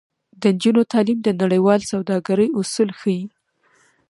[0.41, 3.23] د نجونو تعلیم د نړیوال سوداګرۍ اصول ښيي.